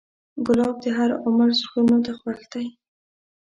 ګلاب 0.45 0.75
د 0.83 0.85
هر 0.97 1.09
عمر 1.25 1.49
زړونو 1.61 1.97
ته 2.05 2.11
خوښ 2.19 2.39
دی. 2.53 2.65